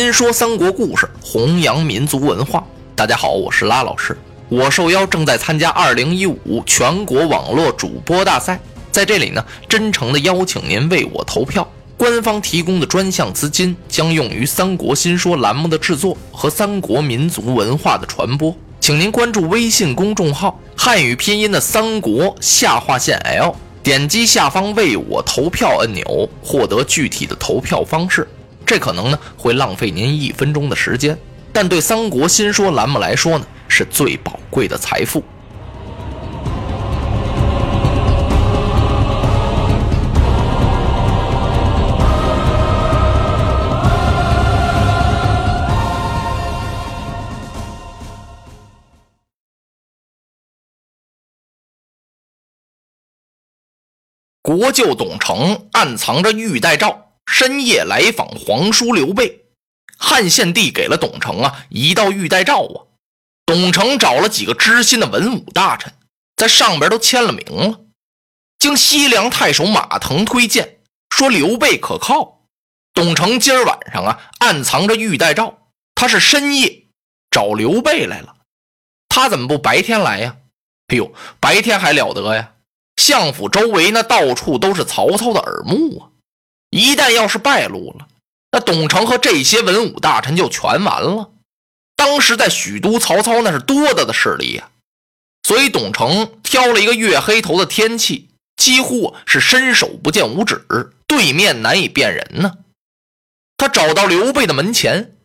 [0.00, 2.64] 新说三国故事，弘扬民族文化。
[2.96, 4.16] 大家好，我是拉老师。
[4.48, 8.58] 我受邀正在参加2015全国网络主播大赛，
[8.90, 11.70] 在这里呢，真诚的邀请您为我投票。
[11.98, 18.56] 官方提供的专项资金将用于《三国新说》栏目的制作和三国民族文化的传播。
[18.80, 28.26] 请您关注微信公众号“汉语拼音的三国下划线 L”，点击下方为我投票按钮，获得具体的投票方式。
[28.70, 31.18] 这可能呢会浪费您一分钟的时间，
[31.52, 35.24] 但对《三国新说》栏目来说呢，是最宝贵的财富。
[54.40, 59.46] 国舅董承暗藏着玉带诏，深夜来访皇叔刘备。
[59.96, 62.76] 汉献帝给了董承啊一道玉带诏啊，
[63.46, 65.94] 董承找了几个知心的文武大臣，
[66.36, 67.80] 在上边都签了名了。
[68.58, 72.40] 经西凉太守马腾推荐，说刘备可靠。
[72.92, 76.88] 董承今儿晚上啊暗藏着玉带诏，他是深夜
[77.30, 78.34] 找刘备来了。
[79.08, 80.36] 他怎么不白天来呀？
[80.88, 82.54] 哎呦，白天还了得呀！
[82.96, 86.09] 相府周围那到处都是曹操的耳目啊！
[86.70, 88.08] 一旦要是败露了，
[88.52, 91.30] 那董承和这些文武大臣就全完了。
[91.96, 94.70] 当时在许都，曹操那是多大的势力呀！
[95.42, 100.64] 所以董承挑了一个月黑头的天气，几乎是伸手不见五指，
[101.06, 102.58] 对面难以辨人呢。
[103.56, 105.16] 他找到刘备的门前，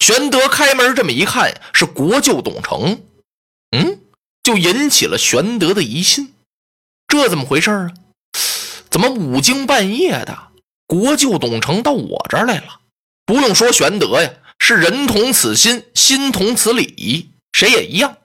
[0.00, 3.02] 玄德开门这么一看，是国舅董承，
[3.70, 4.00] 嗯，
[4.42, 6.34] 就引起了玄德的疑心。
[7.06, 7.90] 这怎么回事啊？
[8.90, 10.48] 怎么五更半夜的，
[10.86, 12.80] 国舅董承到我这儿来了？
[13.26, 18.18] 不用说，玄德呀，是人同此心，心同此理，谁也一样。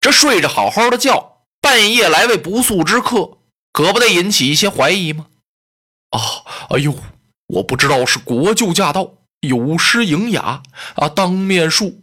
[0.00, 3.38] 这睡着好好的觉，半夜来位不速之客，
[3.72, 5.26] 可不得引起一些怀疑吗？
[6.10, 6.18] 啊，
[6.70, 6.94] 哎呦，
[7.46, 10.62] 我不知道是国舅驾到，有失迎雅
[10.96, 11.94] 啊，当面恕。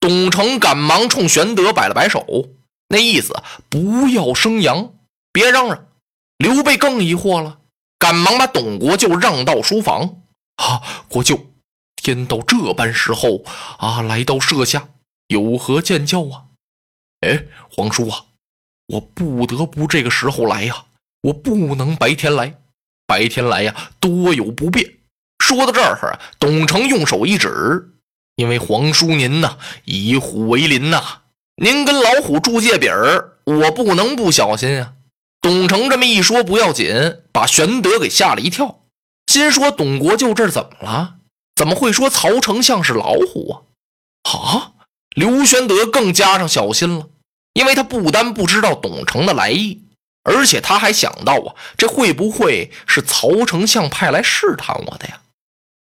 [0.00, 2.26] 董承赶忙冲玄德摆了摆手，
[2.88, 3.34] 那意思
[3.68, 4.94] 不要生阳。
[5.32, 5.86] 别嚷嚷！
[6.38, 7.60] 刘备更疑惑了，
[8.02, 10.22] 赶忙把董国舅让到书房。
[10.56, 11.38] 啊，国舅，
[11.94, 13.44] 天到这般时候
[13.78, 14.88] 啊，来到舍下，
[15.28, 16.46] 有何见教啊？
[17.20, 18.24] 哎，皇叔啊，
[18.88, 20.86] 我不得不这个时候来呀，
[21.22, 22.58] 我不能白天来，
[23.06, 24.84] 白天来呀多有不便。
[25.38, 27.92] 说到这儿，董承用手一指，
[28.34, 31.22] 因为皇叔您呐，以虎为邻呐，
[31.54, 34.94] 您跟老虎住界比儿，我不能不小心啊。
[35.40, 38.80] 董承这么一说不要紧，把玄德给吓了一跳，
[39.26, 41.16] 心说：“董国舅这怎么了？
[41.56, 43.54] 怎么会说曹丞相是老虎啊？”
[44.30, 44.72] 啊！
[45.14, 47.08] 刘玄德更加上小心了，
[47.54, 49.82] 因为他不单不知道董承的来意，
[50.22, 55.20] 而且他还想到啊，这会不会是曹丞相派来试探我的呀？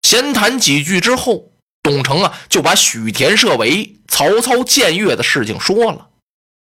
[0.04, 1.52] 闲谈几句之后，
[1.84, 6.08] 董承啊就把许田设为曹操僭越的事情说了。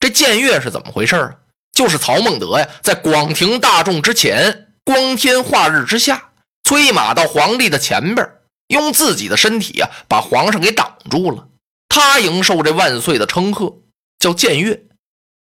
[0.01, 1.37] 这僭越是怎么回事啊？
[1.73, 6.31] 就是曹孟德呀，在广庭大众之前，光天化日之下，
[6.63, 8.25] 催马到皇帝的前边，
[8.69, 11.49] 用自己的身体啊，把皇上给挡住了。
[11.89, 13.79] 他迎受这万岁的称贺，
[14.21, 14.85] 叫僭越。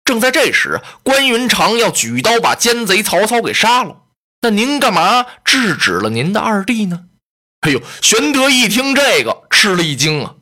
[0.05, 4.03] 正在这时，关云长要举刀把奸贼曹操给杀了。
[4.43, 7.07] 那您干嘛制止了您的二弟呢？
[7.61, 10.35] 哎呦，玄德一听这个，吃了一惊啊！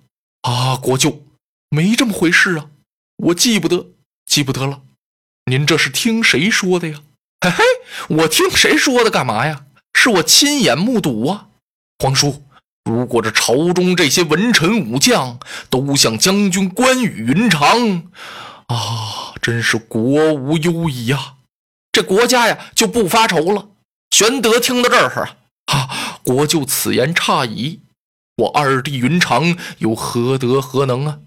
[0.42, 1.22] 啊，国舅，
[1.68, 2.66] 没这么回事啊，
[3.16, 3.86] 我记不得，
[4.26, 4.82] 记不得了。
[5.44, 7.00] 您这是听谁说的呀？
[7.40, 7.64] 嘿嘿，
[8.16, 9.64] 我听谁说的干嘛呀？
[9.94, 11.46] 是我亲眼目睹啊！
[12.00, 12.42] 皇叔，
[12.84, 15.38] 如果这朝中这些文臣武将
[15.70, 18.10] 都像将军关羽、云长，
[18.66, 21.34] 啊，真是国无忧矣呀！
[21.92, 23.68] 这国家呀就不发愁了。
[24.10, 25.36] 玄德听到这儿，
[25.66, 27.82] 啊，国舅此言差矣。
[28.36, 31.18] 我二弟云长又何德何能啊？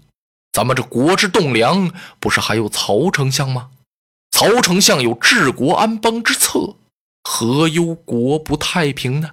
[0.52, 3.70] 咱们这国之栋梁，不是还有曹丞相吗？
[4.32, 6.76] 曹丞相有治国安邦之策，
[7.22, 9.30] 何忧国不太平呢？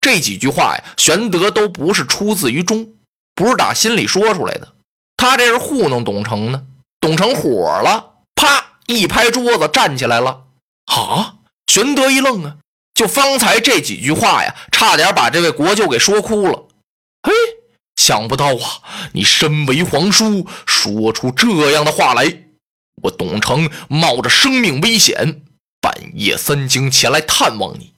[0.00, 2.92] 这几句话呀，玄德都不是出自于中，
[3.34, 4.74] 不是打心里说出来的。
[5.16, 6.66] 他这是糊弄董承呢。
[7.00, 10.44] 董承火了，啪一拍桌子，站起来了。
[10.86, 11.36] 啊！
[11.66, 12.56] 玄德一愣啊，
[12.92, 16.68] 就方才这几句话呀，差点把这位国舅给说哭了。
[17.22, 17.32] 嘿，
[17.96, 18.82] 想不到啊，
[19.12, 22.43] 你身为皇叔，说出这样的话来。
[23.02, 25.42] 我董承冒着生命危险，
[25.80, 27.92] 半夜三更前来探望你，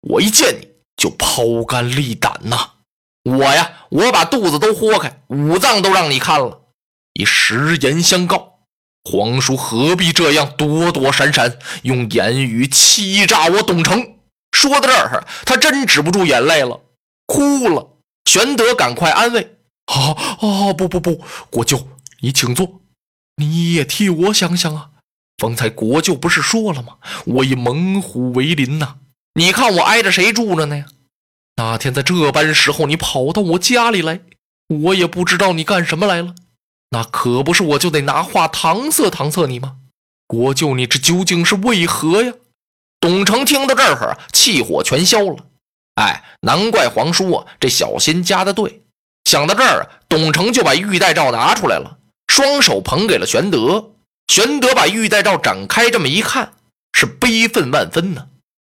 [0.00, 2.70] 我一见你就抛肝沥胆呐！
[3.24, 6.62] 我呀，我把肚子都豁开，五脏都让你看了，
[7.14, 8.50] 以实言相告。
[9.04, 14.16] 皇叔何必这样躲躲闪闪，用言语欺诈我董承？
[14.52, 16.80] 说到这儿，他真止不住眼泪了，
[17.26, 17.88] 哭了。
[18.24, 19.56] 玄德赶快安慰
[19.86, 21.88] ：“啊啊，不不不，国舅，
[22.20, 22.81] 你请坐，
[23.42, 24.90] 你也替我想想啊。
[25.38, 26.98] 方才国舅不是说了吗？
[27.26, 28.96] 我以猛虎为邻呐，
[29.34, 30.86] 你看我挨着谁住着呢呀？
[31.56, 34.20] 那天在这般时候，你跑到我家里来，
[34.68, 36.34] 我也不知道你干什么来了。”
[36.90, 39.76] 那可不是，我就得拿话搪塞搪塞你吗？
[40.26, 42.34] 国舅，你这究竟是为何呀？
[43.00, 45.46] 董承听到这儿，气火全消了。
[45.96, 48.82] 哎，难怪皇叔啊，这小心加的对。
[49.24, 51.98] 想到这儿，董承就把玉带诏拿出来了，
[52.34, 53.90] 双手捧给了玄德。
[54.26, 56.54] 玄德把玉带诏展开，这么一看，
[56.94, 58.28] 是悲愤万分呢。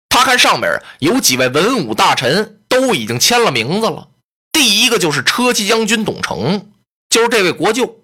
[0.09, 4.11] 他看上面有几位文武大臣都已经签了名字了，
[4.53, 6.71] 第一个就是车骑将军董承，
[7.11, 7.97] 就是这位国舅。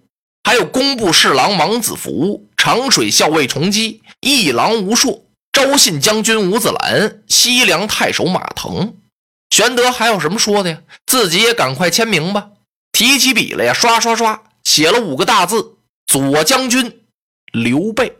[0.42, 5.22] 还有工部侍郎王子服、长水校尉崇基、议郎吴硕、
[5.52, 8.96] 昭信将军吴子兰、西凉太守马腾。
[9.50, 10.78] 玄德还有什么说的呀？
[11.06, 12.48] 自己也赶快签名吧！
[12.90, 15.76] 提起笔来呀，刷刷刷写了五个大字
[16.06, 17.04] ：“左将军
[17.52, 18.18] 刘备。”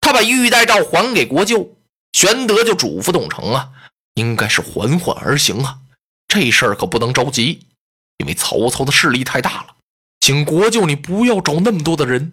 [0.00, 1.76] 他把玉带诏还给国舅，
[2.12, 3.70] 玄德就嘱咐董承啊，
[4.14, 5.80] 应该是缓缓而行啊，
[6.28, 7.66] 这事儿可不能着急，
[8.18, 9.74] 因为曹操的势力太大了。
[10.20, 12.32] 请国舅，你不要找那么多的人，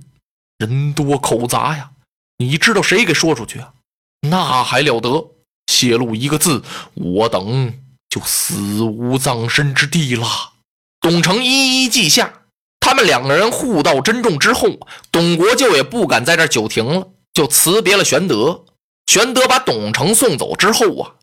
[0.57, 1.91] 人多口杂呀。
[2.37, 3.73] 你知道谁给说出去啊？
[4.21, 5.31] 那还了得！
[5.67, 6.63] 泄露一个字，
[6.93, 10.53] 我等就死无葬身之地了。
[10.99, 12.42] 董承一一记下。
[12.85, 14.77] 他们两个人互道珍重之后，
[15.09, 18.65] 董国舅也不敢在这久停了，就辞别了玄德。
[19.07, 21.15] 玄德把董承送走之后啊，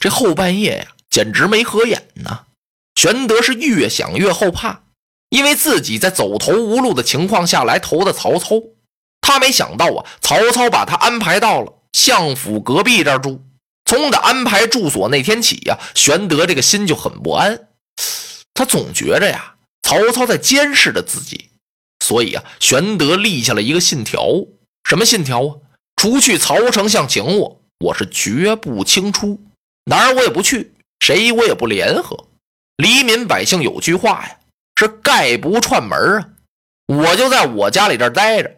[0.00, 2.46] 这后半夜呀，简直没合眼呢。
[2.94, 4.84] 玄德是越想越后怕。
[5.28, 8.62] 因为自己在走投无路的情况下来投的曹操，
[9.20, 13.44] 他没想到啊，曹操把他安排到了相府隔壁这儿住。
[13.84, 17.68] 从他安排住所那天起呀，玄德这个心就很不安，
[18.54, 19.51] 他总觉着呀，
[19.82, 21.50] 曹操在监视着自己。
[22.04, 24.26] 所以啊，玄德立下了一个信条，
[24.88, 25.56] 什么信条啊？
[25.96, 29.40] 除去曹丞相请我，我是绝不轻出，
[29.84, 32.28] 哪儿我也不去，谁我也不联合。
[32.76, 34.38] 黎民百姓有句话呀。
[34.74, 36.28] 是概不串门啊！
[36.88, 38.52] 我就在我家里这儿待着。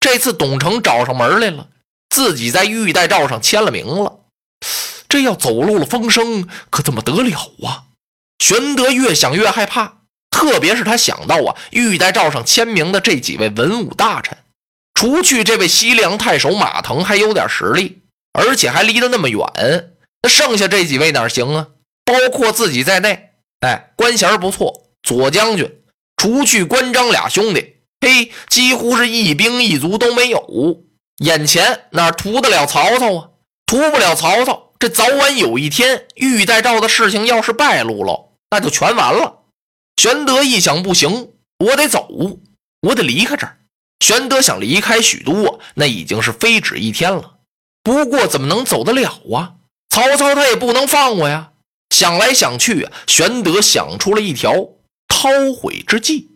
[0.00, 1.68] 这次董承找上门来了，
[2.08, 4.20] 自己在玉带诏上签了名了。
[5.06, 7.92] 这要走漏了风声，可怎么得了啊？
[8.38, 14.36] 玄德越想越害怕，特别是他想到啊，玉带诏上签名的这几位文武大臣，
[14.94, 18.02] 除去这位西凉太守马腾还有点实力，
[18.32, 19.40] 而且还离得那么远，
[20.22, 21.68] 那剩下这几位哪行啊？
[22.04, 23.30] 包括自己在内，
[23.60, 24.82] 哎，官衔不错。
[25.02, 25.70] 左将军，
[26.16, 30.82] 除去关张俩兄弟，嘿，几乎是一兵一卒都没有。
[31.18, 33.28] 眼前哪图得了曹操啊？
[33.66, 39.44] 图不了曹操，这早晚有一天，玉带诏的事情要是败露了，那就全完了。
[39.96, 42.08] 玄德一想，不行，我得走，
[42.82, 43.58] 我得离开这儿。
[44.00, 47.38] 玄德想离开许都啊，那已经是非止一天了。
[47.82, 49.54] 不过怎么能走得了啊？
[49.88, 51.52] 曹操他也不能放我呀。
[51.90, 54.52] 想来想去，玄德想出了一条。
[55.08, 56.28] 韬晦之计，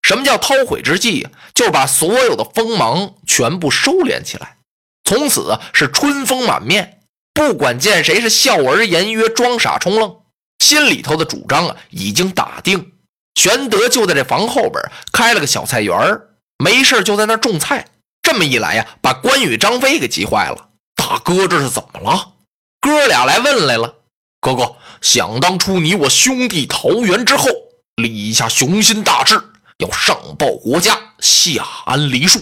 [0.00, 1.28] 什么叫韬晦之计？
[1.52, 4.56] 就是把所有的锋芒全部收敛起来，
[5.04, 7.00] 从此是春风满面，
[7.34, 10.16] 不管见谁是笑而言曰，装傻充愣，
[10.60, 12.92] 心里头的主张啊已经打定。
[13.34, 16.20] 玄德就在这房后边开了个小菜园
[16.58, 17.86] 没事就在那种菜。
[18.22, 20.70] 这么一来呀，把关羽、张飞给急坏了。
[20.96, 22.32] 大哥，这是怎么了？
[22.80, 23.94] 哥俩来问来了。
[24.40, 27.48] 哥哥，想当初你我兄弟桃园之后。
[27.96, 29.40] 立下雄心大志，
[29.78, 32.40] 要上报国家，下安黎庶。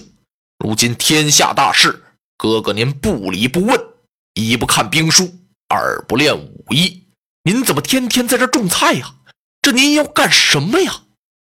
[0.58, 2.02] 如今天下大势，
[2.38, 3.78] 哥哥您不理不问，
[4.32, 5.30] 一不看兵书，
[5.68, 7.02] 二不练武艺，
[7.44, 9.12] 您怎么天天在这种菜呀？
[9.62, 11.02] 这您要干什么呀？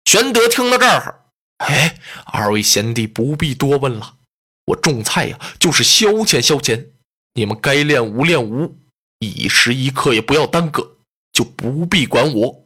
[0.04, 1.22] 玄德听到这儿，
[1.60, 4.16] 哎，二位贤弟不必多问了，
[4.66, 6.88] 我种菜呀，就是消遣消遣。
[7.36, 8.76] 你们该练武练武，
[9.20, 10.98] 一时一刻也不要耽搁，
[11.32, 12.66] 就不必管我。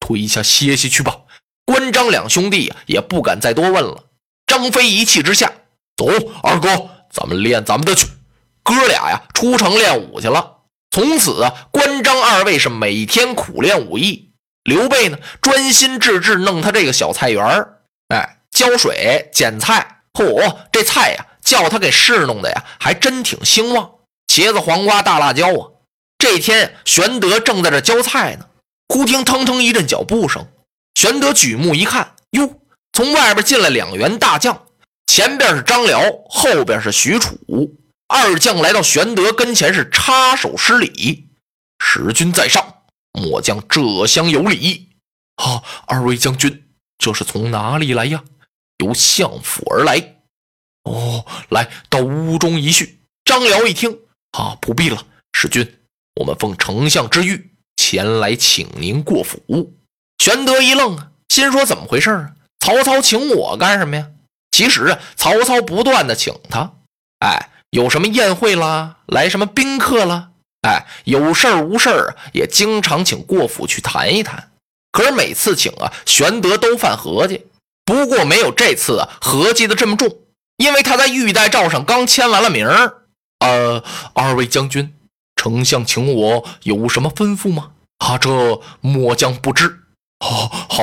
[0.00, 1.20] 退下歇息去吧。
[1.66, 4.04] 关张两兄弟也不敢再多问了。
[4.46, 5.52] 张飞一气之下，
[5.98, 6.06] 走，
[6.42, 8.08] 二哥，咱们练咱们的去。
[8.62, 10.60] 哥俩呀，出城练武去了。
[10.90, 14.27] 从此啊，关张二位是每天苦练武艺。
[14.64, 20.02] 刘备呢，专心致志弄他这个小菜园儿，哎，浇水、捡菜。
[20.12, 23.90] 嚯，这菜呀，叫他给侍弄的呀，还真挺兴旺。
[24.26, 25.70] 茄子、黄瓜、大辣椒啊。
[26.18, 28.46] 这天，玄德正在这浇菜呢。
[28.88, 30.46] 忽听腾腾一阵脚步声，
[30.94, 32.60] 玄德举目一看，哟，
[32.92, 34.64] 从外边进来两员大将，
[35.06, 37.38] 前边是张辽，后边是许褚。
[38.08, 41.28] 二将来到玄德跟前，是插手施礼
[41.78, 42.77] ：“使君在上，
[43.20, 44.88] 末将浙厢有礼。”
[45.36, 46.64] 啊，二位将军，
[46.98, 48.24] 这是从哪里来呀？
[48.78, 50.16] 由相府而来。
[50.84, 53.00] 哦，来到屋中一叙。
[53.24, 53.98] 张辽一听，
[54.32, 55.78] 啊，不必了，使君，
[56.16, 57.42] 我们奉丞相之谕
[57.76, 59.74] 前来请您过府。
[60.18, 62.34] 玄德一愣啊，心说怎么回事啊？
[62.58, 64.10] 曹操请我干什么呀？
[64.50, 66.72] 其实啊，曹操不断的请他，
[67.20, 74.50] 哎，有什么宴会啦，来什么宾客啦，哎，有事儿无事儿也经常请过府去谈一谈。
[74.90, 77.46] 可是每次请啊，玄德都犯合计，
[77.84, 80.08] 不过没有这次啊合计的这么重，
[80.56, 83.02] 因为他在玉带诏上刚签完了名儿。
[83.38, 83.84] 呃，
[84.14, 84.92] 二位将军，
[85.36, 87.70] 丞相请我有什么吩咐吗？
[87.98, 89.66] 啊，这末将不知。
[90.18, 90.82] 哦，好，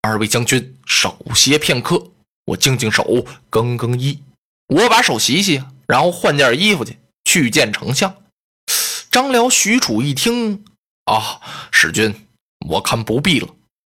[0.00, 2.02] 二位将军少歇片刻，
[2.46, 4.22] 我净净手，更更衣。
[4.68, 8.14] 我把手洗洗，然后换件衣服去，去见丞相。
[9.10, 10.64] 张辽、许褚一听，
[11.06, 11.40] 啊，
[11.72, 12.28] 使君。
[12.68, 13.48] 我看不必了，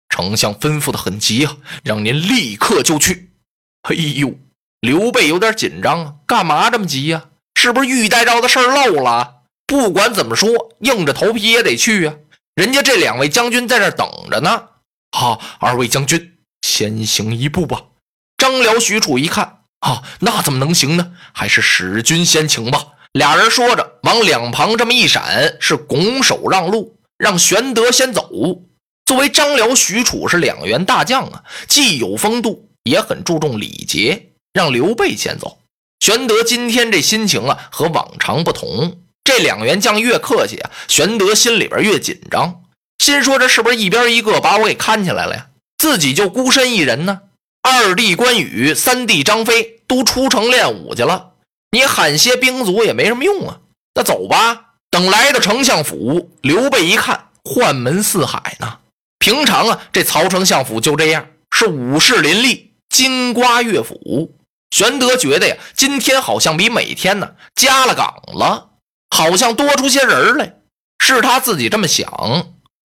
[0.09, 3.31] 丞相吩咐的很急啊，让您立刻就去。
[3.83, 4.35] 哎呦，
[4.81, 7.27] 刘备有点紧张啊，干嘛这么急呀？
[7.55, 9.43] 是不是玉带诏的事儿漏了？
[9.67, 10.49] 不管怎么说，
[10.81, 12.15] 硬着头皮也得去啊。
[12.55, 14.69] 人家这两位将军在这等着呢。
[15.11, 17.83] 好，二位将军先行一步吧。
[18.39, 21.13] 张辽、许褚一看，啊，那怎么能行呢？
[21.35, 22.87] 还是使君先请吧。
[23.13, 26.97] 俩人说着，往两旁这么一闪，是拱手让路。
[27.19, 28.31] 让玄德先走。
[29.05, 34.29] 作为张辽、许褚是两员大将啊，既有风度，也很注重礼节。
[34.53, 35.59] 让刘备先走。
[35.99, 39.01] 玄德今天这心情啊，和往常不同。
[39.23, 42.63] 这两员将越客气啊，玄德心里边越紧张，
[42.99, 45.49] 心说这是不是一边一个把我给看起来了呀？
[45.77, 47.21] 自己就孤身一人呢？
[47.63, 51.30] 二弟关羽、三弟张飞都出城练武去了，
[51.71, 53.59] 你喊些兵卒也没什么用啊。
[53.95, 54.67] 那走吧。
[54.91, 58.79] 等来到丞相府，刘备一看，宦门四海呢。
[59.21, 64.35] 平常啊，这曹丞相府就这样，是武士林立，金瓜乐府。
[64.71, 68.71] 玄德觉得呀，今天好像比每天呢加了岗了，
[69.11, 70.55] 好像多出些人来。
[70.99, 72.09] 是他自己这么想。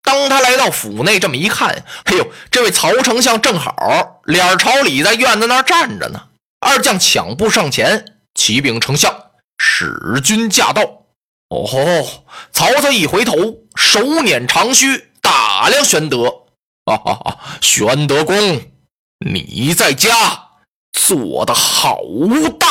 [0.04, 6.24] 当他来到府内，这么一看，哎呦，这位曹丞相正好脸朝里在院子那儿站着呢。
[6.60, 9.14] 二将抢步上前，启禀丞相，
[9.58, 10.82] 使君驾到。
[11.50, 12.26] 哦吼！
[12.54, 13.36] 曹操一回头，
[13.76, 16.30] 手捻长须，打量玄德。
[16.86, 17.38] 哈哈哈！
[17.60, 18.62] 玄德公，
[19.20, 20.48] 你在家
[20.94, 22.00] 做的好
[22.58, 22.71] 大。